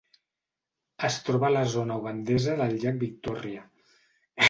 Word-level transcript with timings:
Es 1.09 1.17
troba 1.27 1.47
a 1.51 1.55
la 1.57 1.63
zona 1.75 1.99
ugandesa 2.03 2.59
del 2.65 2.77
llac 2.87 3.01
Victòria. 3.09 3.67